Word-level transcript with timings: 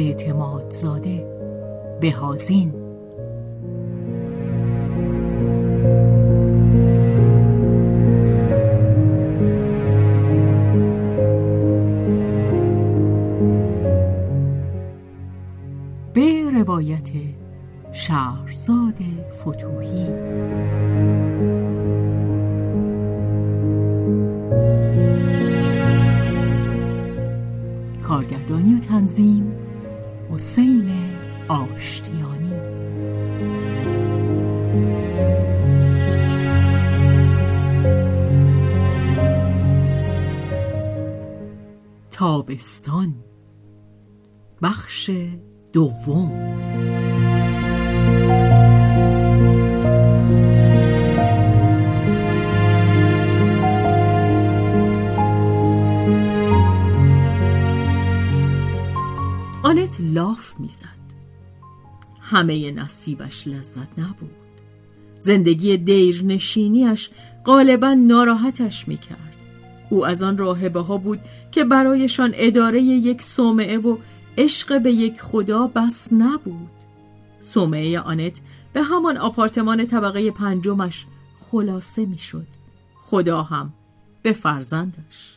محمود 0.00 0.20
اعتمادزاده 0.20 1.26
بهازین 2.00 2.72
به 16.14 16.50
روایت 16.50 17.10
شهرزاد 17.92 18.94
فتوحی. 19.40 19.89
آشتیانی. 31.50 32.52
تابستان. 42.10 43.14
بخش 44.62 45.10
دوم. 45.72 46.30
آنت 59.62 59.96
لاف 60.00 60.54
می‌زد. 60.58 60.99
همه 62.30 62.70
نصیبش 62.70 63.46
لذت 63.46 63.98
نبود. 63.98 64.30
زندگی 65.18 65.76
دیرنشینیش 65.76 67.10
غالبا 67.44 67.94
ناراحتش 67.94 68.88
می‌کرد. 68.88 69.34
او 69.90 70.06
از 70.06 70.22
آن 70.22 70.38
راهبه 70.38 70.80
ها 70.80 70.96
بود 70.96 71.20
که 71.52 71.64
برایشان 71.64 72.32
اداره 72.34 72.82
یک 72.82 73.22
صومعه 73.22 73.78
و 73.78 73.96
عشق 74.38 74.82
به 74.82 74.92
یک 74.92 75.20
خدا 75.20 75.66
بس 75.66 76.12
نبود. 76.12 76.68
صومعه 77.40 78.00
آنت 78.00 78.40
به 78.72 78.82
همان 78.82 79.16
آپارتمان 79.16 79.86
طبقه 79.86 80.30
پنجمش 80.30 81.06
خلاصه 81.40 82.06
می‌شد. 82.06 82.46
خدا 82.94 83.42
هم 83.42 83.72
به 84.22 84.32
فرزندش. 84.32 85.36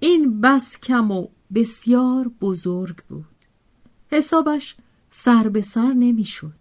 این 0.00 0.40
بس 0.40 0.80
کم 0.80 1.10
و 1.10 1.26
بسیار 1.54 2.30
بزرگ 2.40 2.96
بود. 3.08 3.24
حسابش 4.12 4.76
سر 5.10 5.48
به 5.48 5.62
سر 5.62 5.92
نمی‌شد. 5.92 6.52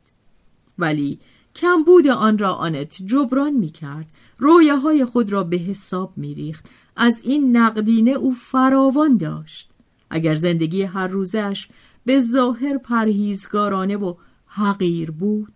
ولی 0.79 1.19
کمبود 1.55 2.07
آن 2.07 2.37
را 2.37 2.53
آنت 2.53 2.97
جبران 3.05 3.53
می 3.53 3.69
کرد 3.69 4.07
رویاهای 4.37 5.05
خود 5.05 5.31
را 5.31 5.43
به 5.43 5.57
حساب 5.57 6.13
می 6.15 6.33
ریخت 6.33 6.65
از 6.95 7.21
این 7.23 7.57
نقدینه 7.57 8.11
او 8.11 8.33
فراوان 8.33 9.17
داشت. 9.17 9.69
اگر 10.09 10.35
زندگی 10.35 10.81
هر 10.83 11.07
روزش 11.07 11.67
به 12.05 12.19
ظاهر 12.19 12.77
پرهیزگارانه 12.77 13.97
و 13.97 14.13
حقیر 14.47 15.11
بود 15.11 15.53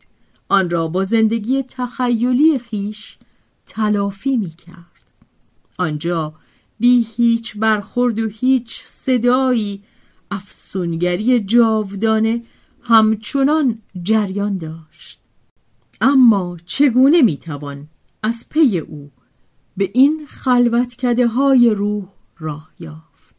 آن 0.50 0.69
را 0.69 0.88
با 0.88 1.03
زندگی 1.03 1.63
تخیلی 1.63 2.59
خیش 2.59 3.18
تلافی 3.66 4.38
می 4.38 4.50
کرد 4.50 5.12
آنجا 5.78 6.34
بی 6.79 7.08
هیچ 7.16 7.58
برخورد 7.58 8.19
و 8.19 8.28
هیچ 8.28 8.81
صدایی 8.84 9.84
افسونگری 10.31 11.40
جاودانه 11.40 12.41
همچنان 12.81 13.81
جریان 14.03 14.58
داشت. 14.58 15.22
اما 16.02 16.58
چگونه 16.66 17.22
می‌توان 17.22 17.88
از 18.24 18.50
پی 18.50 18.80
او 18.80 19.12
به 19.78 19.92
این 19.94 20.25
خلوتکده 20.28 21.28
های 21.28 21.70
روح 21.70 22.06
راه 22.40 22.72
یافت؟ 22.80 23.36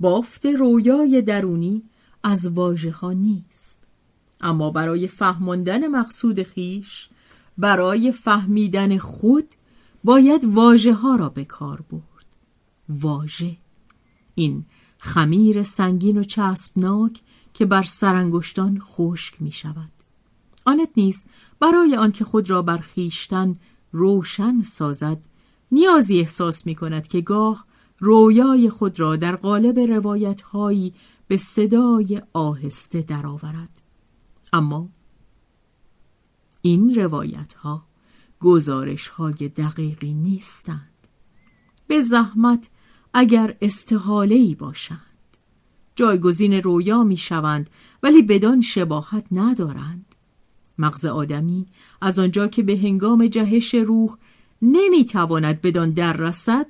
بافت 0.00 0.46
رویای 0.46 1.22
درونی 1.22 1.82
از 2.22 2.46
واژه 2.46 2.90
ها 2.90 3.12
نیست. 3.12 3.82
اما 4.40 4.70
برای 4.70 5.06
فهماندن 5.06 5.86
مقصود 5.86 6.42
خیش 6.42 7.08
برای 7.58 8.12
فهمیدن 8.12 8.98
خود 8.98 9.48
باید 10.04 10.44
واژه 10.44 10.94
ها 10.94 11.16
را 11.16 11.28
به 11.28 11.44
کار 11.44 11.84
برد. 11.90 12.26
واژه. 12.88 13.56
این 14.34 14.64
خمیر 14.98 15.62
سنگین 15.62 16.18
و 16.18 16.22
چسبناک 16.22 17.20
که 17.56 17.66
بر 17.66 17.82
سرانگشتان 17.82 18.80
خشک 18.80 19.42
می 19.42 19.52
شود 19.52 19.90
آنت 20.64 20.88
نیز 20.96 21.24
برای 21.60 21.96
آنکه 21.96 22.24
خود 22.24 22.50
را 22.50 22.62
بر 22.62 22.78
خیشتن 22.78 23.56
روشن 23.92 24.62
سازد 24.62 25.18
نیازی 25.72 26.20
احساس 26.20 26.66
می 26.66 26.74
کند 26.74 27.06
که 27.06 27.20
گاه 27.20 27.64
رویای 27.98 28.70
خود 28.70 29.00
را 29.00 29.16
در 29.16 29.36
قالب 29.36 29.78
روایت 29.78 30.42
هایی 30.42 30.94
به 31.28 31.36
صدای 31.36 32.22
آهسته 32.32 33.02
درآورد. 33.02 33.82
اما 34.52 34.88
این 36.62 36.94
روایت 36.94 37.54
ها 37.54 37.84
گزارش 38.40 39.08
های 39.08 39.48
دقیقی 39.56 40.14
نیستند. 40.14 41.08
به 41.86 42.00
زحمت 42.00 42.70
اگر 43.14 43.56
استحاله 43.60 44.34
ای 44.34 44.54
باشند. 44.54 45.05
جایگزین 45.96 46.52
رویا 46.52 47.04
می 47.04 47.16
شوند 47.16 47.70
ولی 48.02 48.22
بدان 48.22 48.60
شباهت 48.60 49.24
ندارند 49.32 50.14
مغز 50.78 51.06
آدمی 51.06 51.66
از 52.00 52.18
آنجا 52.18 52.48
که 52.48 52.62
به 52.62 52.78
هنگام 52.78 53.26
جهش 53.26 53.74
روح 53.74 54.16
نمی 54.62 55.04
تواند 55.04 55.60
بدان 55.60 55.90
در 55.90 56.12
رسد 56.12 56.66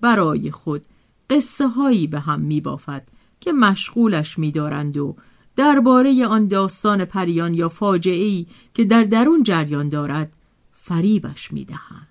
برای 0.00 0.50
خود 0.50 0.82
قصه 1.30 1.68
هایی 1.68 2.06
به 2.06 2.20
هم 2.20 2.40
می 2.40 2.60
بافد 2.60 3.08
که 3.40 3.52
مشغولش 3.52 4.38
می 4.38 4.52
دارند 4.52 4.96
و 4.96 5.16
درباره 5.56 6.26
آن 6.26 6.48
داستان 6.48 7.04
پریان 7.04 7.54
یا 7.54 7.68
فاجعه 7.68 8.24
ای 8.24 8.46
که 8.74 8.84
در 8.84 9.04
درون 9.04 9.42
جریان 9.42 9.88
دارد 9.88 10.36
فریبش 10.72 11.52
می 11.52 11.64
دهند. 11.64 12.08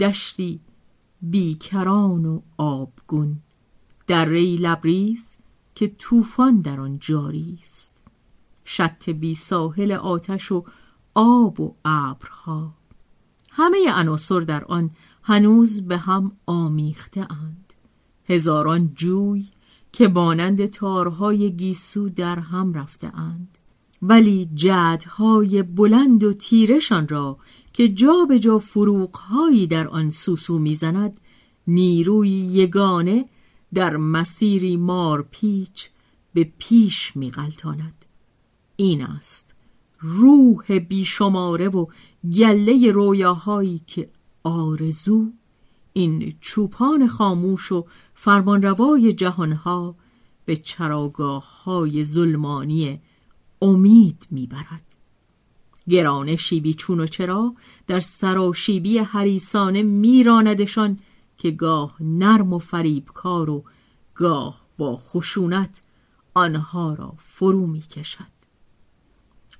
دشتی 0.00 0.60
بیکران 1.22 2.24
و 2.24 2.40
آبگون 2.56 3.36
در 4.12 4.24
ری 4.24 4.56
لبریز 4.56 5.36
که 5.74 5.88
طوفان 5.98 6.60
در 6.60 6.80
آن 6.80 6.98
جاری 6.98 7.58
است. 7.62 8.02
شط 8.64 9.10
بی 9.10 9.34
ساحل 9.34 9.92
آتش 9.92 10.52
و 10.52 10.64
آب 11.14 11.60
و 11.60 11.74
ابرها. 11.84 12.74
همه 13.50 13.78
عناصر 13.88 14.40
در 14.40 14.64
آن 14.64 14.90
هنوز 15.22 15.88
به 15.88 15.96
هم 15.96 16.32
آمیخته 16.46 17.20
اند. 17.20 17.72
هزاران 18.28 18.92
جوی 18.94 19.48
که 19.92 20.08
مانند 20.08 20.66
تارهای 20.66 21.52
گیسو 21.52 22.08
در 22.08 22.38
هم 22.38 22.74
رفته 22.74 23.18
اند. 23.18 23.58
ولی 24.02 24.50
جدهای 24.54 25.62
بلند 25.62 26.24
و 26.24 26.32
تیرشان 26.32 27.08
را 27.08 27.38
که 27.72 27.88
جا 27.88 28.26
به 28.28 28.38
جا 28.38 28.58
فروغهایی 28.58 29.66
در 29.66 29.88
آن 29.88 30.10
سوسو 30.10 30.58
می‌زند 30.58 31.20
نیروی 31.66 32.30
یگانه 32.30 33.28
در 33.74 33.96
مسیری 33.96 34.76
مارپیچ 34.76 35.88
به 36.34 36.52
پیش 36.58 37.16
میغلطاند. 37.16 38.04
این 38.76 39.02
است 39.02 39.54
روح 40.00 40.78
بیشماره 40.78 41.68
و 41.68 41.86
گله 42.36 42.92
رویاهایی 42.92 43.80
که 43.86 44.10
آرزو 44.44 45.30
این 45.92 46.34
چوپان 46.40 47.06
خاموش 47.06 47.72
و 47.72 47.86
فرمانروای 48.14 49.12
جهانها 49.12 49.94
به 50.44 50.56
چراگاه 50.56 51.62
های 51.64 52.04
ظلمانی 52.04 53.00
امید 53.62 54.26
می‌برد. 54.30 54.82
گرانشی 55.88 56.60
بی 56.60 56.74
چون 56.74 57.00
و 57.00 57.06
چرا 57.06 57.54
در 57.86 58.00
سراشیبی 58.00 58.98
حریسانه 58.98 59.82
میراندشان 59.82 60.98
که 61.42 61.50
گاه 61.50 61.96
نرم 62.00 62.52
و 62.52 62.58
فریبکار 62.58 63.50
و 63.50 63.64
گاه 64.14 64.60
با 64.78 64.96
خشونت 64.96 65.82
آنها 66.34 66.94
را 66.94 67.14
فرو 67.18 67.66
می 67.66 67.80
کشد. 67.80 68.32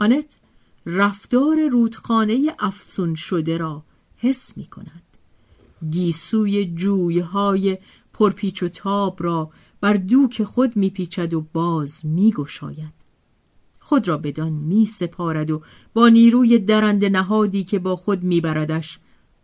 آنت 0.00 0.38
رفتار 0.86 1.68
رودخانه 1.68 2.54
افسون 2.58 3.14
شده 3.14 3.56
را 3.56 3.82
حس 4.16 4.56
می 4.56 4.66
کند. 4.66 5.02
گیسوی 5.90 6.74
جویهای 6.74 7.78
پرپیچ 8.12 8.62
و 8.62 8.68
تاب 8.68 9.22
را 9.22 9.50
بر 9.80 9.94
دوک 9.94 10.42
خود 10.42 10.76
میپیچد 10.76 11.34
و 11.34 11.40
باز 11.52 12.06
میگشاید 12.06 12.94
خود 13.80 14.08
را 14.08 14.18
بدان 14.18 14.52
می 14.52 14.86
سپارد 14.86 15.50
و 15.50 15.62
با 15.94 16.08
نیروی 16.08 16.58
درند 16.58 17.04
نهادی 17.04 17.64
که 17.64 17.78
با 17.78 17.96
خود 17.96 18.22
میبردش 18.22 18.98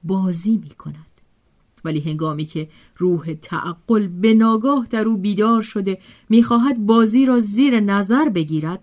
بازی 0.04 0.56
می 0.56 0.70
کند. 0.70 1.07
ولی 1.84 2.00
هنگامی 2.00 2.44
که 2.44 2.68
روح 2.96 3.34
تعقل 3.42 4.06
به 4.06 4.34
ناگاه 4.34 4.86
در 4.90 5.04
او 5.04 5.16
بیدار 5.16 5.62
شده 5.62 5.98
می‌خواهد 6.28 6.86
بازی 6.86 7.26
را 7.26 7.38
زیر 7.38 7.80
نظر 7.80 8.28
بگیرد 8.28 8.80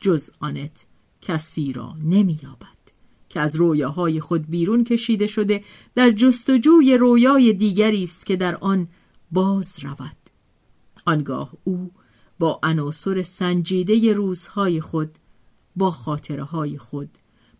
جز 0.00 0.30
آنت 0.40 0.86
کسی 1.22 1.72
را 1.72 1.94
نمییابد 2.04 2.78
که 3.28 3.40
از 3.40 3.56
رویاهای 3.56 4.20
خود 4.20 4.50
بیرون 4.50 4.84
کشیده 4.84 5.26
شده 5.26 5.64
در 5.94 6.10
جستجوی 6.10 6.96
رویای 6.96 7.52
دیگری 7.52 8.02
است 8.02 8.26
که 8.26 8.36
در 8.36 8.56
آن 8.56 8.88
باز 9.32 9.78
رود. 9.82 10.16
آنگاه 11.06 11.52
او 11.64 11.90
با 12.38 12.60
عناصر 12.62 13.22
سنجیده 13.22 14.12
روزهای 14.12 14.80
خود 14.80 15.10
با 15.76 15.90
خاطره 15.90 16.44
های 16.44 16.78
خود 16.78 17.08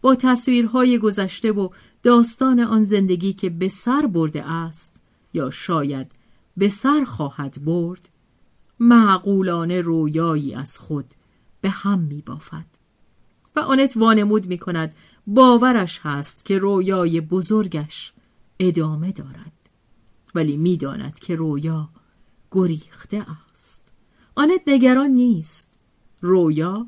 با 0.00 0.14
تصویرهای 0.14 0.98
گذشته 0.98 1.52
و 1.52 1.68
داستان 2.02 2.60
آن 2.60 2.84
زندگی 2.84 3.32
که 3.32 3.50
به 3.50 3.68
سر 3.68 4.06
برده 4.06 4.50
است 4.50 4.96
یا 5.34 5.50
شاید 5.50 6.12
به 6.56 6.68
سر 6.68 7.04
خواهد 7.04 7.64
برد 7.64 8.08
معقولانه 8.80 9.80
رویایی 9.80 10.54
از 10.54 10.78
خود 10.78 11.14
به 11.60 11.70
هم 11.70 11.98
می 11.98 12.22
بافد 12.26 12.64
و 13.56 13.60
آنت 13.60 13.96
وانمود 13.96 14.46
می 14.46 14.58
کند 14.58 14.94
باورش 15.26 16.00
هست 16.02 16.44
که 16.44 16.58
رویای 16.58 17.20
بزرگش 17.20 18.12
ادامه 18.58 19.12
دارد. 19.12 19.52
ولی 20.34 20.56
می‌داند 20.56 21.18
که 21.18 21.36
رویا 21.36 21.88
گریخته 22.50 23.26
است. 23.52 23.92
آنت 24.34 24.60
نگران 24.66 25.10
نیست. 25.10 25.72
رویا 26.20 26.86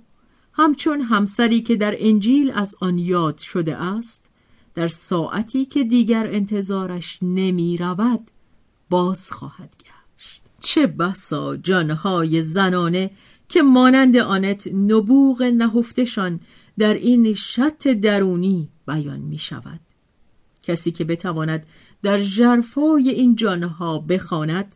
همچون 0.52 1.00
همسری 1.00 1.62
که 1.62 1.76
در 1.76 1.94
انجیل 1.98 2.50
از 2.50 2.76
آن 2.80 2.98
یاد 2.98 3.38
شده 3.38 3.76
است 3.76 4.30
در 4.74 4.88
ساعتی 4.88 5.64
که 5.64 5.84
دیگر 5.84 6.26
انتظارش 6.26 7.18
نمی 7.22 7.76
رود 7.76 8.30
باز 8.90 9.30
خواهد 9.30 9.76
گشت. 9.80 10.42
چه 10.60 10.86
بسا 10.86 11.56
جانهای 11.56 12.42
زنانه 12.42 13.10
که 13.48 13.62
مانند 13.62 14.16
آنت 14.16 14.66
نبوغ 14.66 15.42
نهفتشان 15.42 16.40
در 16.78 16.94
این 16.94 17.34
شط 17.34 17.88
درونی 17.88 18.68
بیان 18.86 19.20
می 19.20 19.38
شود. 19.38 19.80
کسی 20.62 20.90
که 20.90 21.04
بتواند 21.04 21.66
در 22.02 22.18
جرفای 22.18 23.10
این 23.10 23.36
جانها 23.36 23.98
بخواند 23.98 24.74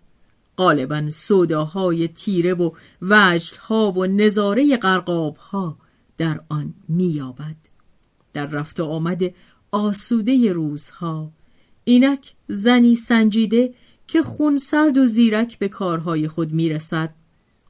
غالبا 0.59 1.11
سوداهای 1.11 2.09
تیره 2.09 2.55
و 2.55 2.71
وجدها 3.03 3.93
و 3.93 4.07
نظاره 4.07 4.77
قرقابها 4.77 5.77
در 6.19 6.41
آن 6.49 6.75
مییابد. 6.89 7.57
در 8.33 8.47
رفت 8.47 8.81
و 8.81 8.85
آمد 8.85 9.23
آسوده 9.73 10.53
روزها 10.53 11.31
اینک 11.85 12.35
زنی 12.49 12.95
سنجیده 12.95 13.75
که 14.07 14.23
خون 14.23 14.59
سرد 14.59 14.99
و 14.99 15.07
زیرک 15.07 15.59
به 15.59 15.69
کارهای 15.69 16.29
خود 16.29 16.53
می‌رسد. 16.53 17.15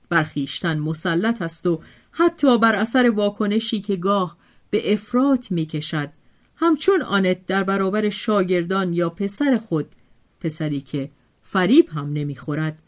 برخیشتن 0.09 0.79
مسلط 0.79 1.43
است 1.43 1.67
و 1.67 1.81
حتی 2.11 2.59
بر 2.59 2.75
اثر 2.75 3.11
واکنشی 3.11 3.81
که 3.81 3.97
گاه 3.97 4.37
به 4.71 4.93
افراط 4.93 5.51
می‌کشد. 5.53 6.11
همچون 6.57 7.03
آنت 7.03 7.47
در 7.47 7.65
برابر 7.65 8.09
شاگردان 8.09 8.95
یا 8.95 9.11
پسر 9.11 9.59
خود 9.59 9.87
پسری 10.41 10.81
که 10.81 11.11
فریب 11.55 11.89
هم 11.89 12.13
نمی‌خورد. 12.13 12.83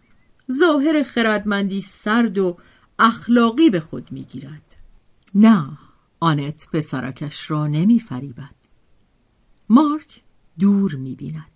ظاهر 0.52 1.02
خردمندی 1.02 1.80
سرد 1.80 2.38
و 2.38 2.56
اخلاقی 2.98 3.70
به 3.70 3.80
خود 3.80 4.12
می‌گیرد. 4.12 4.76
نه 5.34 5.68
آنت 6.20 6.68
پسرکش 6.72 7.50
را 7.50 7.66
نمیفریبد. 7.66 8.54
مارک 9.68 10.22
دور 10.58 10.94
می‌بیند. 10.94 11.50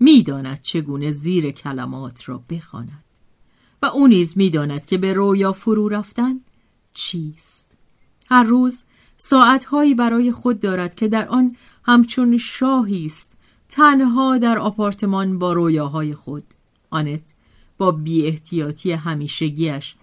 می‌داند 0.00 0.62
چگونه 0.62 1.10
زیر 1.10 1.50
کلمات 1.50 2.28
را 2.28 2.42
بخواند. 2.50 3.04
و 3.82 3.86
او 3.86 4.06
نیز 4.06 4.38
می‌داند 4.38 4.86
که 4.86 4.98
به 4.98 5.12
رویا 5.12 5.52
فرو 5.52 5.88
رفتن 5.88 6.40
چیست. 6.94 7.70
هر 8.28 8.44
روز 8.44 8.84
ساعتهایی 9.18 9.94
برای 9.94 10.32
خود 10.32 10.60
دارد 10.60 10.94
که 10.94 11.08
در 11.08 11.28
آن 11.28 11.56
همچون 11.84 12.36
شاهی 12.36 13.06
است 13.06 13.35
تنها 13.68 14.38
در 14.38 14.58
آپارتمان 14.58 15.38
با 15.38 15.52
رویاهای 15.52 16.14
خود. 16.14 16.44
آنت 16.90 17.22
با 17.78 17.90
بی 17.90 18.26
احتیاطی 18.26 18.92
همیشگیش 18.92 19.94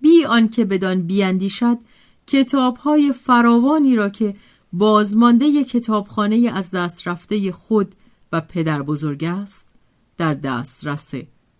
بی 0.00 0.24
آنکه 0.24 0.64
بدان 0.64 1.02
بیاندیشد 1.02 1.78
کتابهای 2.26 3.12
فراوانی 3.12 3.96
را 3.96 4.08
که 4.08 4.36
بازمانده 4.72 5.64
کتابخانه 5.64 6.50
از 6.54 6.70
دست 6.70 7.08
رفته 7.08 7.52
خود 7.52 7.94
و 8.32 8.40
پدر 8.40 8.82
بزرگ 8.82 9.24
است 9.24 9.68
در 10.16 10.34
دسترس 10.34 11.14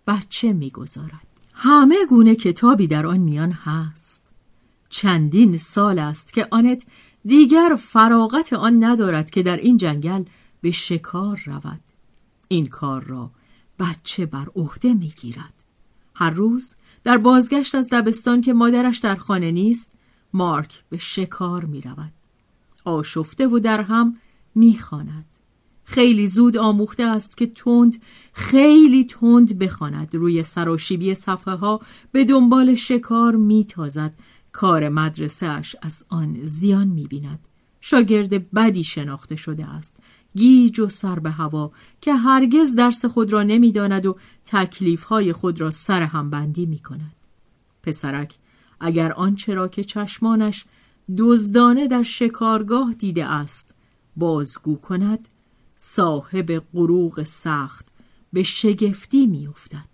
بچه 0.07 0.53
می‌گذارد. 0.53 1.27
همه 1.55 1.97
گونه 2.09 2.35
کتابی 2.35 2.87
در 2.87 3.07
آن 3.07 3.19
میان 3.19 3.53
هست. 3.53 4.27
چندین 4.89 5.59
سال 5.59 5.99
است 5.99 6.33
که 6.33 6.49
آنت 6.51 6.83
دیگر 7.25 7.79
فراغت 7.79 8.53
آن 8.53 8.85
ندارد 8.85 9.31
که 9.31 9.43
در 9.43 9.57
این 9.57 9.77
جنگل 9.77 10.25
به 10.61 10.71
شکار 10.71 11.43
رود. 11.47 11.81
این 12.49 12.67
کار 12.67 13.05
را 13.05 13.31
بچه 13.79 14.27
بر 14.27 14.47
عهده 14.57 14.95
می‌گیرد. 14.95 15.55
هر 16.15 16.31
روز 16.31 16.75
در 17.05 17.19
بازگشت 17.19 17.75
از 17.75 17.89
دبستان 17.93 18.41
که 18.41 18.53
مادرش 18.53 18.99
در 18.99 19.15
خانه 19.15 19.51
نیست 19.51 19.93
مارک 20.33 20.85
به 20.89 20.99
شکار 20.99 21.65
می 21.65 21.81
رود. 21.81 22.13
آشفته 22.85 23.47
و 23.47 23.59
در 23.59 23.83
هم 23.83 24.17
می 24.55 24.79
خیلی 25.85 26.29
زود 26.29 26.57
آموخته 26.57 27.03
است 27.03 27.37
که 27.37 27.47
تند 27.47 28.03
خیلی 28.33 29.05
تند 29.05 29.59
بخواند. 29.59 30.15
روی 30.15 30.43
سراشیبی 30.43 31.15
صفحه 31.15 31.55
ها 31.55 31.81
به 32.13 32.25
دنبال 32.25 32.75
شکار 32.75 33.37
میتازد. 33.37 34.13
کار 34.53 34.89
مدرسه 34.89 35.47
اش 35.47 35.77
از 35.83 36.05
آن 36.09 36.39
زیان 36.45 36.89
می‌بیند. 36.89 37.39
شاگرد 37.81 38.51
بدی 38.53 38.85
شناخته 38.85 39.37
شده 39.37 39.67
است. 39.67 39.97
گیج 40.39 40.81
و 40.81 40.89
سر 40.89 41.19
به 41.19 41.31
هوا 41.31 41.73
که 42.01 42.15
هرگز 42.15 42.75
درس 42.75 43.05
خود 43.05 43.33
را 43.33 43.43
نمی‌داند 43.43 44.07
و 44.07 44.17
های 45.09 45.33
خود 45.33 45.61
را 45.61 45.71
سر 45.71 46.03
هم 46.03 46.31
بندی 46.31 46.67
می 46.67 46.79
کند. 46.79 47.15
پسرک 47.83 48.35
اگر 48.81 49.13
آنچه 49.13 49.55
را 49.55 49.69
که 49.69 49.85
چشمانش 49.85 50.65
دزدانه 51.19 51.89
در 51.89 52.03
شکارگاه 52.03 52.95
دیده 52.95 53.25
است 53.25 53.75
بازگو 54.17 54.77
کند 54.77 55.29
صاحب 55.77 56.63
غروق 56.75 57.23
سخت 57.23 57.87
به 58.33 58.43
شگفتی 58.43 59.27
میافتد 59.27 59.89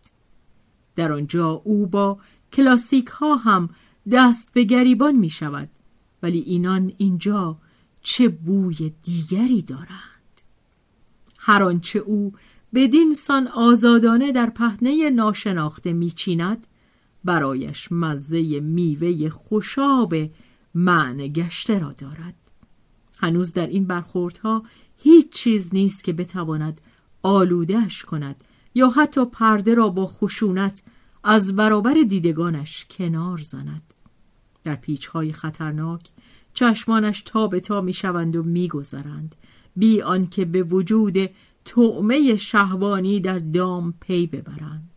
در 0.97 1.13
آنجا 1.13 1.51
او 1.51 1.87
با 1.87 2.19
کلاسیک 2.53 3.07
ها 3.07 3.37
هم 3.37 3.69
دست 4.11 4.53
به 4.53 4.65
گریبان 4.65 5.17
می 5.17 5.31
شود 5.31 5.69
ولی 6.23 6.39
اینان 6.39 6.93
اینجا 6.99 7.57
چه 8.03 8.29
بوی 8.29 8.93
دیگری 9.03 9.63
دارند 9.63 10.14
هر 11.47 11.63
آنچه 11.63 11.99
او 11.99 12.33
بدین 12.75 13.15
سان 13.15 13.49
آزادانه 13.49 14.33
در 14.33 14.51
پهنه 14.51 15.11
ناشناخته 15.11 15.93
میچیند 15.93 16.67
برایش 17.25 17.93
مزه 17.93 18.61
میوه 18.61 19.29
خوشاب 19.29 20.15
معنی 20.75 21.33
گشته 21.33 21.79
را 21.79 21.93
دارد. 21.93 22.35
هنوز 23.17 23.53
در 23.53 23.67
این 23.67 23.85
برخوردها 23.85 24.63
هیچ 24.99 25.33
چیز 25.33 25.75
نیست 25.75 26.05
که 26.05 26.13
بتواند 26.13 26.81
آلودهش 27.23 28.03
کند 28.03 28.45
یا 28.75 28.89
حتی 28.89 29.25
پرده 29.25 29.75
را 29.75 29.89
با 29.89 30.07
خشونت 30.07 30.83
از 31.25 31.57
برابر 31.57 31.95
دیدگانش 31.95 32.87
کنار 32.91 33.39
زند. 33.39 33.95
در 34.65 34.77
پیچهای 34.77 35.33
خطرناک 35.33 36.09
چشمانش 36.55 37.23
تا 37.23 37.47
به 37.47 37.61
تا 37.61 37.81
می‌شوند 37.81 38.37
و 38.37 38.43
میگذرند. 38.43 39.35
بی 39.77 40.03
آنکه 40.03 40.45
به 40.45 40.63
وجود 40.63 41.31
تعمه 41.65 42.37
شهوانی 42.37 43.21
در 43.21 43.39
دام 43.39 43.95
پی 44.01 44.27
ببرند. 44.27 44.91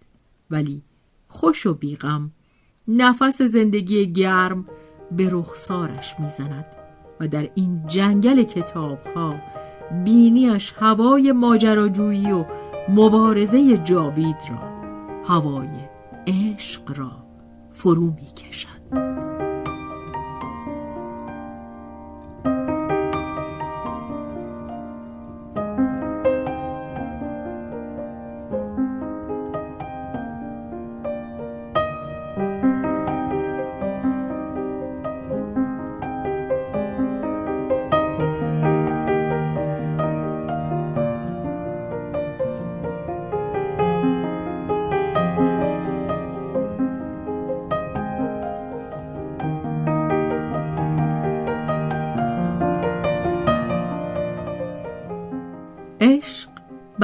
ولی 0.52 0.82
خوش 1.28 1.66
و 1.66 1.74
بیغم 1.74 2.32
نفس 2.88 3.42
زندگی 3.42 4.14
گرم 4.14 4.66
به 5.12 5.30
رخسارش 5.32 6.16
می‌زند 6.20 6.66
و 7.20 7.28
در 7.28 7.50
این 7.56 7.88
جنگل 7.88 8.44
کتاب 8.44 9.00
ها 9.16 9.36
بینیش 10.04 10.74
هوای 10.78 11.32
ماجراجویی 11.32 12.32
و 12.32 12.46
مبارزه 12.90 13.78
جاوید 13.78 14.38
را 14.50 14.78
هوای 15.26 15.70
عشق 16.28 16.98
را 16.98 17.12
فرو 17.72 18.06
می 18.06 18.28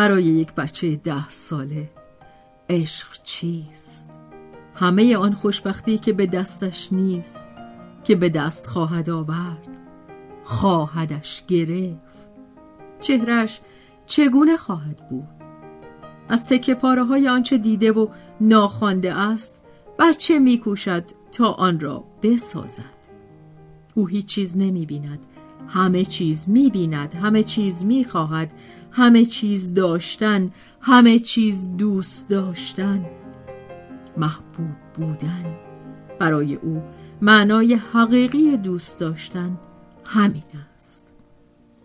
برای 0.03 0.23
یک 0.23 0.53
بچه 0.53 0.95
ده 0.95 1.29
ساله. 1.29 1.89
عشق 2.69 3.07
چیست؟ 3.23 4.09
همه 4.75 5.17
آن 5.17 5.33
خوشبختی 5.33 5.97
که 5.97 6.13
به 6.13 6.25
دستش 6.25 6.93
نیست 6.93 7.43
که 8.03 8.15
به 8.15 8.29
دست 8.29 8.67
خواهد 8.67 9.09
آورد 9.09 9.67
خواهدش 10.43 11.43
گرفت. 11.47 12.27
چهرش 13.01 13.61
چگونه 14.05 14.57
خواهد 14.57 15.09
بود؟ 15.09 15.27
از 16.29 16.45
تکه 16.45 16.75
پاره 16.75 17.03
های 17.03 17.27
آنچه 17.27 17.57
دیده 17.57 17.91
و 17.91 18.07
ناخوانده 18.41 19.13
است 19.13 19.61
بچه 19.99 20.39
میکوشد 20.39 21.03
تا 21.31 21.51
آن 21.51 21.79
را 21.79 22.03
بسازد؟ 22.23 23.03
او 23.93 24.07
هیچ 24.07 24.25
چیز 24.25 24.57
نمی 24.57 24.85
بیند 24.85 25.19
همه 25.67 26.05
چیز 26.05 26.49
می 26.49 26.69
بیند 26.69 27.13
همه 27.13 27.43
چیز 27.43 27.85
می 27.85 28.05
خواهد 28.05 28.51
همه 28.95 29.25
چیز 29.25 29.73
داشتن 29.73 30.51
همه 30.81 31.19
چیز 31.19 31.77
دوست 31.77 32.29
داشتن. 32.29 33.05
محبوب 34.17 34.75
بودن. 34.95 35.57
برای 36.19 36.55
او 36.55 36.83
معنای 37.21 37.73
حقیقی 37.73 38.57
دوست 38.57 38.99
داشتن 38.99 39.59
همین 40.05 40.43
است. 40.75 41.07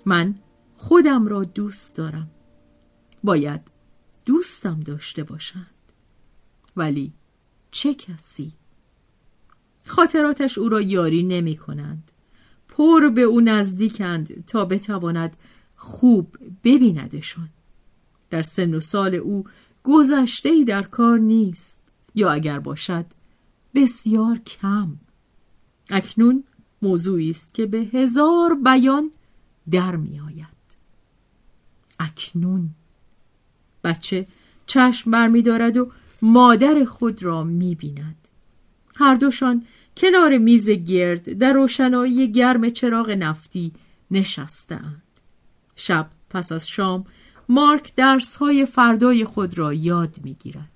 من 0.07 0.35
خودم 0.75 1.27
را 1.27 1.45
دوست 1.45 1.97
دارم. 1.97 2.31
باید 3.25 3.61
دوستم 4.25 4.81
داشته 4.81 5.23
باشند. 5.23 5.67
ولی 6.77 7.13
چه 7.71 7.95
کسی؟ 7.95 8.53
خاطراتش 9.87 10.59
او 10.59 10.69
را 10.69 10.81
یاری 10.81 11.23
نمی 11.23 11.57
کنند. 11.57 12.11
پر 12.69 13.09
به 13.09 13.23
او 13.23 13.41
نزدیکند 13.41 14.45
تا 14.47 14.65
بتواند 14.65 15.37
خوب 15.79 16.37
ببیندشان. 16.65 17.49
در 18.31 18.43
سن 18.43 18.75
و 18.75 18.81
سال 18.81 19.15
او 19.15 19.45
گذشته 19.85 20.65
در 20.65 20.83
کار 20.83 21.19
نیست 21.19 21.81
یا 22.15 22.31
اگر 22.31 22.59
باشد 22.59 23.07
بسیار 23.75 24.39
کم. 24.39 24.97
اکنون 25.91 26.45
موضوعی 26.83 27.31
است 27.31 27.55
که 27.55 27.67
به 27.67 27.79
هزار 27.79 28.55
بیان 28.65 29.11
در 29.71 29.97
می 29.97 30.21
آید 30.21 30.59
اکنون. 32.01 32.71
بچه 33.85 34.27
چشم 34.67 35.11
برمیدارد 35.11 35.77
و 35.77 35.91
مادر 36.23 36.85
خود 36.85 37.23
را 37.23 37.45
می 37.45 37.75
بیند 37.75 38.29
هر 38.95 39.15
دوشان 39.15 39.67
کنار 39.97 40.39
میز 40.39 40.71
گرد 40.71 41.33
در 41.39 41.53
روشنایی 41.53 42.33
گرم 42.33 42.71
چراغ 42.71 43.11
نفتی 43.11 43.73
نشستند 44.11 45.03
شب 45.79 46.11
پس 46.31 46.53
از 46.53 46.69
شام 46.69 47.07
مارک 47.49 47.95
درس 47.95 48.37
های 48.37 48.67
فردای 48.67 49.25
خود 49.25 49.59
را 49.59 49.75
یاد 49.75 50.17
می 50.25 50.35
گیرد. 50.35 50.71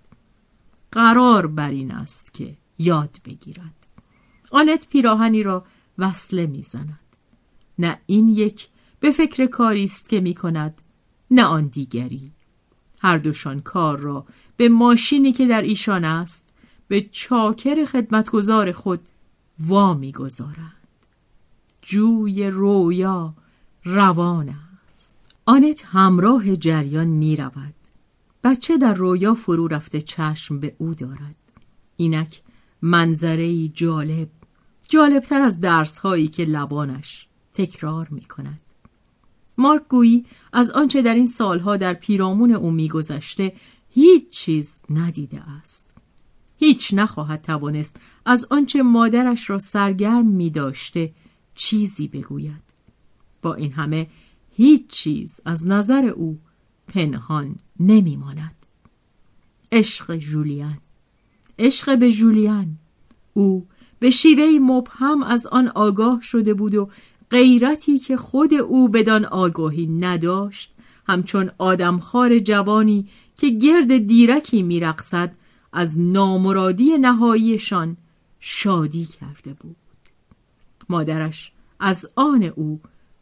قرار 0.92 1.46
بر 1.46 1.70
این 1.70 1.90
است 1.90 2.34
که 2.34 2.56
یاد 2.78 3.16
بگیرد. 3.24 3.86
آنت 4.50 4.88
پیراهنی 4.88 5.42
را 5.42 5.64
وصله 5.98 6.46
می 6.46 6.62
زند. 6.62 6.98
نه 7.78 7.98
این 8.06 8.28
یک 8.28 8.68
به 9.00 9.10
فکر 9.10 9.46
کاری 9.46 9.84
است 9.84 10.08
که 10.08 10.20
می 10.20 10.34
کند 10.34 10.82
نه 11.30 11.44
آن 11.44 11.66
دیگری. 11.66 12.32
هر 12.98 13.18
دوشان 13.18 13.60
کار 13.60 13.98
را 13.98 14.26
به 14.56 14.68
ماشینی 14.68 15.32
که 15.32 15.46
در 15.46 15.62
ایشان 15.62 16.04
است 16.04 16.52
به 16.88 17.00
چاکر 17.00 17.84
خدمتگزار 17.84 18.72
خود 18.72 19.00
وا 19.60 19.94
گذارند. 19.94 20.72
جوی 21.82 22.50
رویا 22.50 23.34
روان 23.84 24.54
آنت 25.46 25.84
همراه 25.84 26.56
جریان 26.56 27.06
می 27.06 27.36
رود. 27.36 27.74
بچه 28.44 28.78
در 28.78 28.94
رویا 28.94 29.34
فرو 29.34 29.68
رفته 29.68 30.00
چشم 30.00 30.60
به 30.60 30.74
او 30.78 30.94
دارد. 30.94 31.36
اینک 31.96 32.42
منظره 32.82 33.68
جالب 33.68 34.28
جالبتر 34.88 35.40
از 35.40 35.60
درس 35.60 35.98
هایی 35.98 36.28
که 36.28 36.44
لبانش 36.44 37.26
تکرار 37.54 38.08
می 38.10 38.20
کند. 38.20 38.60
مارک 39.58 39.82
گویی 39.88 40.26
از 40.52 40.70
آنچه 40.70 41.02
در 41.02 41.14
این 41.14 41.26
سالها 41.26 41.76
در 41.76 41.94
پیرامون 41.94 42.52
او 42.52 42.70
میگذشته 42.70 43.52
هیچ 43.90 44.30
چیز 44.30 44.80
ندیده 44.90 45.40
است. 45.40 45.90
هیچ 46.58 46.94
نخواهد 46.94 47.42
توانست 47.42 47.96
از 48.24 48.46
آنچه 48.50 48.82
مادرش 48.82 49.50
را 49.50 49.58
سرگرم 49.58 50.26
می 50.26 50.50
داشته 50.50 51.12
چیزی 51.54 52.08
بگوید. 52.08 52.62
با 53.42 53.54
این 53.54 53.72
همه 53.72 54.06
هیچ 54.56 54.86
چیز 54.88 55.40
از 55.44 55.66
نظر 55.66 56.04
او 56.04 56.38
پنهان 56.88 57.56
نمیماند. 57.80 58.56
عشق 59.72 60.16
جولیان 60.16 60.78
عشق 61.58 61.98
به 61.98 62.12
جولیان. 62.12 62.78
او 63.34 63.66
به 63.98 64.10
شیوهی 64.10 64.58
مبهم 64.58 65.22
از 65.22 65.46
آن 65.46 65.68
آگاه 65.68 66.20
شده 66.20 66.54
بود 66.54 66.74
و 66.74 66.88
غیرتی 67.30 67.98
که 67.98 68.16
خود 68.16 68.54
او 68.54 68.88
بدان 68.88 69.24
آگاهی 69.24 69.86
نداشت 69.86 70.74
همچون 71.06 71.50
آدمخوار 71.58 72.38
جوانی 72.38 73.08
که 73.36 73.48
گرد 73.50 74.06
دیرکی 74.06 74.62
میرقصد 74.62 75.36
از 75.72 75.98
نامرادی 75.98 76.98
نهاییشان 76.98 77.96
شادی 78.40 79.04
کرده 79.04 79.54
بود. 79.54 79.76
مادرش 80.88 81.52
از 81.80 82.10
آن 82.16 82.42
او 82.42 82.80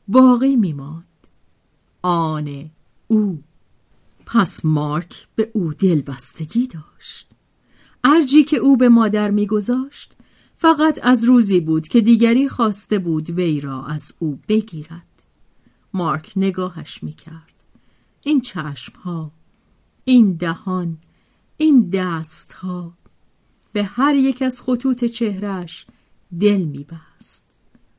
باقی 0.09 0.57
میماند. 0.57 1.10
آن 2.03 2.71
او. 3.09 3.43
پس 4.27 4.65
مارک 4.65 5.27
به 5.35 5.51
او 5.55 5.75
دلبستگی 5.75 6.67
داشت. 6.67 7.27
ارجی 8.05 8.45
که 8.45 8.57
او 8.57 8.77
به 8.77 8.89
مادر 8.89 9.31
میگذاشت 9.31 10.17
فقط 10.57 10.99
از 11.03 11.25
روزی 11.25 11.61
بود 11.61 11.89
که 11.89 12.01
دیگری 12.01 12.49
خواسته 12.49 12.99
بود 12.99 13.31
وی 13.31 13.61
را 13.61 13.85
از 13.85 14.15
او 14.19 14.39
بگیرد. 14.49 15.23
مارک 15.95 16.33
نگاهش 16.37 17.03
می‌کرد. 17.03 17.55
این 18.23 18.41
چشم 18.41 18.93
ها 19.05 19.31
این 20.05 20.33
دهان 20.33 20.99
این 21.57 21.91
دست 21.91 22.53
ها 22.53 22.93
به 23.73 23.85
هر 23.85 24.15
یک 24.15 24.43
از 24.43 24.63
خطوط 24.63 25.05
چهرش 25.05 25.87
دل 26.41 26.63
میبست. 26.63 27.47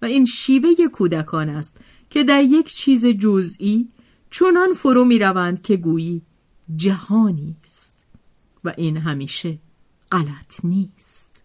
و 0.01 0.05
این 0.05 0.25
شیوه 0.25 0.87
کودکان 0.93 1.49
است 1.49 1.77
که 2.11 2.23
در 2.23 2.43
یک 2.43 2.73
چیز 2.73 3.05
جزئی 3.05 3.89
چنان 4.31 4.73
فرو 4.73 5.05
می 5.05 5.19
روند 5.19 5.61
که 5.61 5.77
گویی 5.77 6.21
جهانی 6.75 7.55
است 7.63 7.95
و 8.63 8.73
این 8.77 8.97
همیشه 8.97 9.59
غلط 10.11 10.65
نیست. 10.65 11.41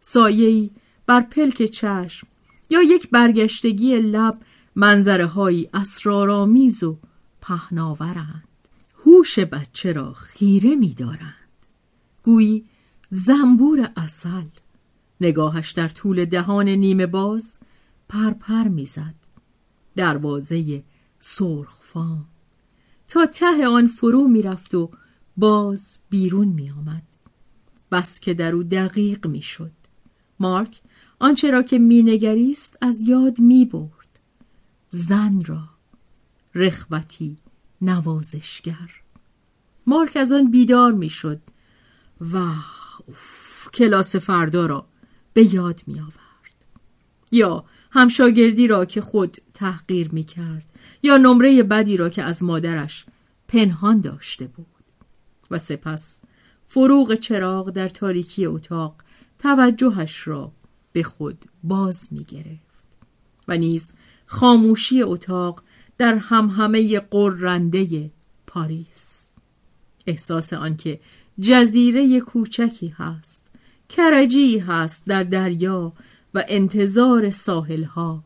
سایه‌ای 0.00 0.70
بر 1.06 1.20
پلک 1.20 1.64
چشم 1.64 2.26
یا 2.70 2.82
یک 2.82 3.10
برگشتگی 3.10 3.96
لب 3.96 4.38
منظره 4.76 5.26
هایی 5.26 5.68
اسرارآمیز 5.74 6.82
و 6.82 6.98
پهناورند. 7.40 8.48
هوش 9.06 9.38
بچه 9.38 9.92
را 9.92 10.12
خیره 10.12 10.74
می 10.74 10.94
دارند. 10.94 11.34
گویی 12.22 12.64
زنبور 13.10 13.90
اصل 13.96 14.44
نگاهش 15.20 15.70
در 15.70 15.88
طول 15.88 16.24
دهان 16.24 16.68
نیمه 16.68 17.06
باز 17.06 17.58
پرپر 18.08 18.68
می‌زد 18.68 19.19
دروازه 20.00 20.82
سرخفام 21.18 22.24
تا 23.08 23.26
ته 23.26 23.66
آن 23.68 23.86
فرو 23.86 24.28
می‌رفت 24.28 24.74
و 24.74 24.90
باز 25.36 25.98
بیرون 26.10 26.48
می 26.48 26.70
آمد. 26.70 27.02
بس 27.92 28.20
که 28.20 28.34
در 28.34 28.52
او 28.52 28.62
دقیق 28.62 29.26
می 29.26 29.42
شد. 29.42 29.70
مارک 30.38 30.80
آنچه 31.18 31.50
را 31.50 31.62
که 31.62 31.78
مینگریست 31.78 32.76
از 32.80 33.00
یاد 33.00 33.40
می 33.40 33.64
برد. 33.64 34.20
زن 34.90 35.42
را 35.44 35.68
رخوتی 36.54 37.36
نوازشگر 37.80 38.90
مارک 39.86 40.16
از 40.16 40.32
آن 40.32 40.50
بیدار 40.50 40.92
می 40.92 41.10
شد 41.10 41.40
و 42.32 42.52
کلاس 43.74 44.16
فردا 44.16 44.66
را 44.66 44.86
به 45.32 45.54
یاد 45.54 45.82
می 45.86 46.00
آورد. 46.00 46.54
یا 47.30 47.64
همشاگردی 47.90 48.68
را 48.68 48.84
که 48.84 49.00
خود 49.00 49.36
تحقیر 49.54 50.08
می 50.12 50.24
کرد 50.24 50.64
یا 51.02 51.16
نمره 51.16 51.62
بدی 51.62 51.96
را 51.96 52.08
که 52.08 52.22
از 52.22 52.42
مادرش 52.42 53.04
پنهان 53.48 54.00
داشته 54.00 54.46
بود. 54.46 54.66
و 55.50 55.58
سپس 55.58 56.20
فروغ 56.66 57.14
چراغ 57.14 57.70
در 57.70 57.88
تاریکی 57.88 58.46
اتاق 58.46 58.94
توجهش 59.38 60.28
را 60.28 60.52
به 60.92 61.02
خود 61.02 61.44
باز 61.62 62.08
می 62.10 62.24
گرفت 62.24 62.84
و 63.48 63.56
نیز 63.56 63.92
خاموشی 64.26 65.02
اتاق 65.02 65.62
در 65.98 66.14
همهمه 66.14 67.00
قرنده 67.00 68.10
پاریس. 68.46 69.30
احساس 70.06 70.52
آنکه 70.52 71.00
جزیره 71.40 72.20
کوچکی 72.20 72.88
هست 72.88 73.50
کرجی 73.88 74.58
هست 74.58 75.06
در 75.06 75.22
دریا 75.22 75.92
و 76.34 76.44
انتظار 76.48 77.30
ساحلها 77.30 78.24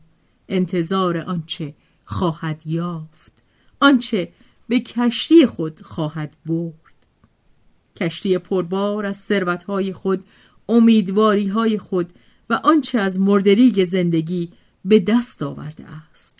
انتظار 0.49 1.17
آنچه 1.17 1.73
خواهد 2.05 2.61
یافت 2.65 3.31
آنچه 3.79 4.31
به 4.67 4.79
کشتی 4.79 5.45
خود 5.45 5.81
خواهد 5.81 6.37
برد. 6.45 6.73
کشتی 7.95 8.37
پربار 8.37 9.05
از 9.05 9.17
ثروتهای 9.17 9.93
خود 9.93 10.23
امیدواری 10.69 11.77
خود 11.77 12.09
و 12.49 12.53
آنچه 12.53 12.99
از 12.99 13.19
مردریگ 13.19 13.85
زندگی 13.85 14.51
به 14.85 14.99
دست 14.99 15.43
آورده 15.43 15.85
است. 16.11 16.39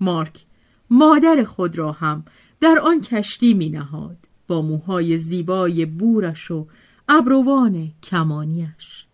مارک 0.00 0.44
مادر 0.90 1.44
خود 1.44 1.78
را 1.78 1.92
هم 1.92 2.24
در 2.60 2.78
آن 2.78 3.00
کشتی 3.00 3.54
می 3.54 3.68
نهاد 3.68 4.16
با 4.48 4.62
موهای 4.62 5.18
زیبای 5.18 5.86
بورش 5.86 6.50
و 6.50 6.66
ابروان 7.08 7.92
کمانیش 8.02 9.06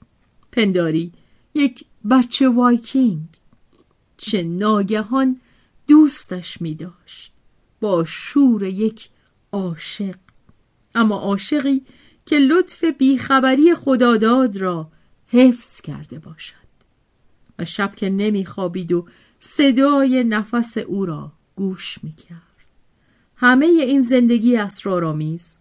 پنداری 0.52 1.12
یک 1.58 1.84
بچه 2.10 2.48
وایکینگ. 2.48 3.28
چه 4.16 4.42
ناگهان 4.42 5.40
دوستش 5.86 6.60
می 6.60 6.74
داشت. 6.74 7.32
با 7.80 8.04
شور 8.04 8.62
یک 8.62 9.08
عاشق. 9.52 10.14
اما 10.94 11.16
عاشقی 11.18 11.82
که 12.26 12.38
لطف 12.38 12.84
بیخبری 12.84 13.74
خداداد 13.74 14.56
را 14.56 14.88
حفظ 15.26 15.80
کرده 15.80 16.18
باشد. 16.18 16.54
و 17.58 17.64
شب 17.64 17.94
که 17.94 18.10
نمیخوابید 18.10 18.92
و 18.92 19.06
صدای 19.40 20.24
نفس 20.24 20.78
او 20.78 21.06
را 21.06 21.32
گوش 21.56 21.98
می‌کرد 22.04 22.42
همه 23.36 23.66
این 23.66 24.02
زندگی 24.02 24.56
اسرارآمیز 24.56 25.56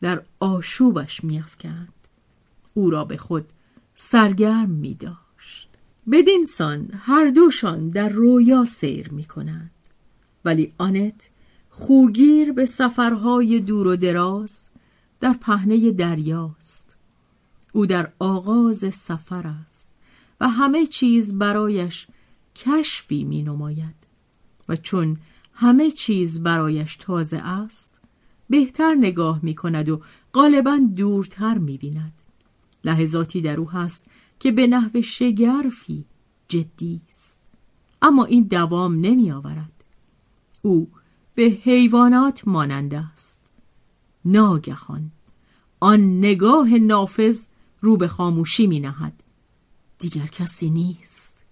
در 0.00 0.22
آشوبش 0.40 1.24
میافکند 1.24 1.92
او 2.74 2.90
را 2.90 3.04
به 3.04 3.16
خود 3.16 3.44
سرگرم 3.94 4.70
می 4.70 4.94
داشت 6.06 6.22
بدین 6.22 6.46
سان 6.46 6.90
هر 6.92 7.30
دوشان 7.30 7.90
در 7.90 8.08
رویا 8.08 8.64
سیر 8.64 9.08
می 9.12 9.24
کنند. 9.24 9.70
ولی 10.44 10.72
آنت 10.78 11.30
خوگیر 11.70 12.52
به 12.52 12.66
سفرهای 12.66 13.60
دور 13.60 13.86
و 13.86 13.96
دراز 13.96 14.68
در 15.20 15.32
پهنه 15.32 15.90
دریاست. 15.90 16.96
او 17.72 17.86
در 17.86 18.12
آغاز 18.18 18.94
سفر 18.94 19.46
است 19.46 19.90
و 20.40 20.48
همه 20.48 20.86
چیز 20.86 21.38
برایش 21.38 22.06
کشفی 22.56 23.24
می 23.24 23.42
نماید. 23.42 23.94
و 24.68 24.76
چون 24.76 25.16
همه 25.54 25.90
چیز 25.90 26.42
برایش 26.42 26.96
تازه 26.96 27.38
است 27.38 28.00
بهتر 28.50 28.94
نگاه 28.94 29.40
می 29.42 29.54
کند 29.54 29.88
و 29.88 30.00
غالبا 30.34 30.80
دورتر 30.96 31.58
می 31.58 31.78
بیند. 31.78 32.12
لحظاتی 32.84 33.40
در 33.40 33.60
او 33.60 33.70
هست 33.70 34.06
که 34.42 34.52
به 34.52 34.66
نحو 34.66 35.02
شگرفی 35.02 36.04
جدی 36.48 37.00
است. 37.08 37.40
اما 38.02 38.24
این 38.24 38.42
دوام 38.42 39.00
نمی 39.00 39.30
آورد. 39.30 39.84
او 40.62 40.88
به 41.34 41.42
حیوانات 41.42 42.48
مانند 42.48 42.94
است. 42.94 43.44
ناگهان 44.24 45.10
آن 45.80 46.18
نگاه 46.18 46.74
نافذ 46.74 47.46
رو 47.80 47.96
به 47.96 48.08
خاموشی 48.08 48.66
می 48.66 48.80
نهد. 48.80 49.22
دیگر 49.98 50.26
کسی 50.26 50.70
نیست. 50.70 51.44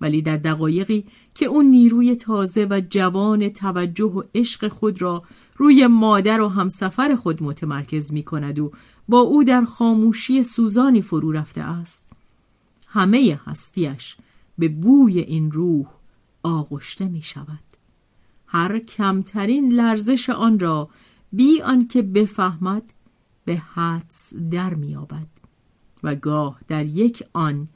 ولی 0.00 0.22
در 0.22 0.36
دقایقی 0.36 1.04
که 1.34 1.46
اون 1.46 1.64
نیروی 1.64 2.16
تازه 2.16 2.66
و 2.70 2.82
جوان 2.90 3.48
توجه 3.48 4.04
و 4.04 4.22
عشق 4.34 4.68
خود 4.68 5.02
را 5.02 5.22
روی 5.56 5.86
مادر 5.86 6.40
و 6.40 6.48
همسفر 6.48 7.14
خود 7.14 7.42
متمرکز 7.42 8.12
می 8.12 8.22
کند 8.22 8.58
و 8.58 8.72
با 9.10 9.18
او 9.18 9.44
در 9.44 9.64
خاموشی 9.64 10.42
سوزانی 10.42 11.02
فرو 11.02 11.32
رفته 11.32 11.60
است. 11.60 12.06
همه 12.86 13.40
هستیش 13.46 14.16
به 14.58 14.68
بوی 14.68 15.20
این 15.20 15.52
روح 15.52 15.86
آغشته 16.42 17.08
می 17.08 17.22
شود. 17.22 17.58
هر 18.46 18.78
کمترین 18.78 19.72
لرزش 19.72 20.30
آن 20.30 20.58
را 20.58 20.88
بی 21.32 21.62
آنکه 21.62 22.02
بفهمد 22.02 22.82
به 23.44 23.56
حدس 23.56 24.34
در 24.50 24.74
میابد 24.74 25.26
و 26.02 26.14
گاه 26.14 26.60
در 26.68 26.86
یک 26.86 27.22
آن 27.32 27.68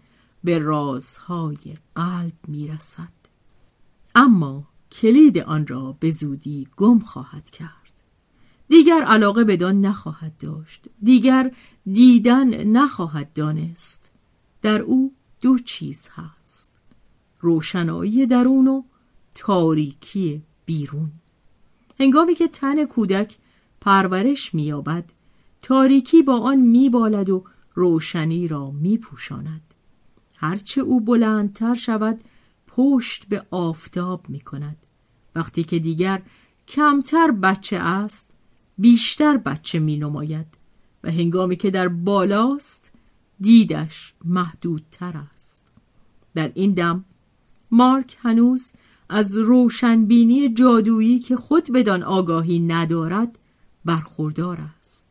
به 0.45 0.59
رازهای 0.59 1.77
قلب 1.95 2.37
می‌رسد 2.49 3.13
اما 4.15 4.65
کلید 4.93 5.39
آن 5.39 5.67
را 5.67 5.97
به 6.01 6.11
زودی 6.11 6.69
گم 6.77 6.99
خواهد 6.99 7.51
کرد. 7.51 7.84
دیگر 8.69 9.03
علاقه 9.03 9.45
بدان 9.45 9.81
نخواهد 9.81 10.37
داشت. 10.39 10.85
دیگر 11.03 11.55
دیدن 11.93 12.65
نخواهد 12.65 13.33
دانست. 13.33 14.11
در 14.63 14.81
او 14.81 15.15
دو 15.41 15.59
چیز 15.59 16.09
هست. 16.13 16.71
روشنایی 17.41 18.27
درون 18.27 18.69
و 18.69 18.83
تاریکی 19.35 20.43
بیرون. 20.65 21.11
هنگامی 22.01 22.35
که 22.35 22.49
تن 22.49 22.87
کودک 22.87 23.37
پرورش 23.81 24.55
مییابد 24.55 25.05
تاریکی 25.63 26.23
با 26.23 26.39
آن 26.39 26.57
میبالد 26.57 27.31
و 27.31 27.45
روشنی 27.75 28.49
را 28.49 28.71
میپوشاند. 28.71 29.75
هرچه 30.37 30.81
او 30.81 31.01
بلندتر 31.01 31.75
شود 31.75 32.21
پشت 32.67 33.27
به 33.29 33.47
آفتاب 33.51 34.25
می 34.29 34.41
کند. 34.41 34.77
وقتی 35.35 35.65
که 35.65 35.79
دیگر 35.79 36.23
کمتر 36.69 37.31
بچه 37.31 37.77
است 37.77 38.34
بیشتر 38.79 39.37
بچه 39.37 39.79
می 39.79 39.97
نماید 39.97 40.47
و 41.05 41.11
هنگامی 41.11 41.57
که 41.57 41.71
در 41.71 41.89
بالاست 41.89 42.93
دیدش 43.41 44.15
محدودتر 44.25 45.25
است. 45.35 45.73
در 46.35 46.53
این 46.55 46.73
دم 46.73 47.05
مارک 47.71 48.17
هنوز 48.21 48.73
از 49.09 49.37
روشنبینی 49.37 50.49
جادویی 50.49 51.19
که 51.19 51.37
خود 51.37 51.73
بدان 51.73 52.03
آگاهی 52.03 52.59
ندارد 52.59 53.39
برخوردار 53.85 54.61
است. 54.81 55.11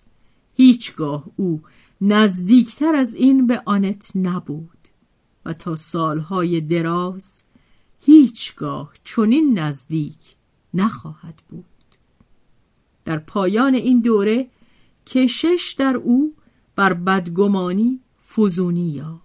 هیچگاه 0.53 1.25
او 1.35 1.61
نزدیکتر 2.01 2.95
از 2.95 3.15
این 3.15 3.47
به 3.47 3.61
آنت 3.65 4.11
نبود 4.15 4.69
و 5.45 5.53
تا 5.53 5.75
سالهای 5.75 6.61
دراز 6.61 7.43
هیچگاه 7.99 8.93
چنین 9.03 9.59
نزدیک 9.59 10.35
نخواهد 10.73 11.41
بود. 11.49 11.72
در 13.05 13.17
پایان 13.17 13.75
این 13.75 13.99
دوره 13.99 14.47
کشش 15.07 15.75
در 15.77 15.95
او 15.95 16.33
بر 16.75 16.93
بدگمانی 16.93 17.99
فزونی 18.35 18.89
یافت 18.89 19.23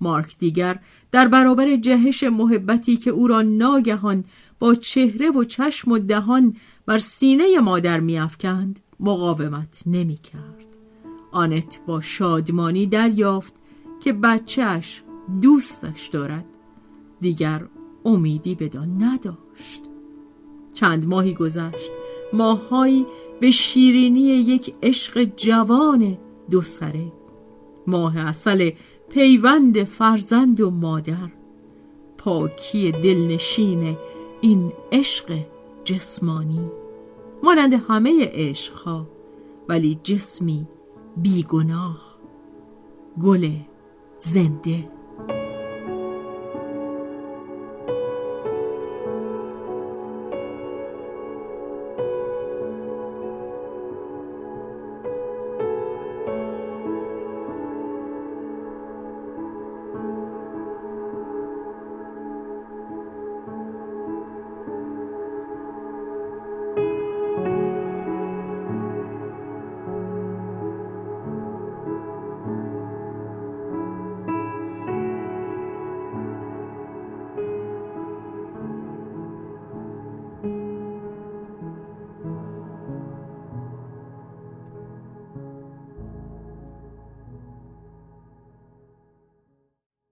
مارک 0.00 0.38
دیگر 0.38 0.78
در 1.12 1.28
برابر 1.28 1.76
جهش 1.76 2.24
محبتی 2.24 2.96
که 2.96 3.10
او 3.10 3.26
را 3.26 3.42
ناگهان 3.42 4.24
با 4.58 4.74
چهره 4.74 5.30
و 5.30 5.44
چشم 5.44 5.92
و 5.92 5.98
دهان 5.98 6.56
بر 6.86 6.98
سینه 6.98 7.58
مادر 7.58 8.00
میافکند 8.00 8.80
مقاومت 9.00 9.82
نمی‌کرد. 9.86 10.66
آنت 11.32 11.80
با 11.86 12.00
شادمانی 12.00 12.86
دریافت 12.86 13.54
که 14.00 14.12
بچهش 14.12 15.02
دوستش 15.42 16.06
دارد 16.06 16.44
دیگر 17.20 17.64
امیدی 18.04 18.54
بدان 18.54 19.02
نداشت 19.02 19.82
چند 20.74 21.06
ماهی 21.06 21.34
گذشت 21.34 21.90
ماههایی 22.32 23.06
به 23.40 23.50
شیرینی 23.50 24.20
یک 24.20 24.74
عشق 24.82 25.24
جوان 25.36 26.18
دو 26.50 26.62
سره. 26.62 27.12
ماه 27.86 28.18
اصل 28.18 28.70
پیوند 29.10 29.84
فرزند 29.84 30.60
و 30.60 30.70
مادر. 30.70 31.30
پاکی 32.18 32.92
دلنشین 32.92 33.96
این 34.40 34.72
عشق 34.92 35.38
جسمانی. 35.84 36.70
مانند 37.42 37.72
همه 37.88 38.30
عشقها 38.32 39.06
ولی 39.68 40.00
جسمی 40.02 40.66
بیگناه. 41.16 42.16
گل 43.22 43.50
زنده. 44.18 44.95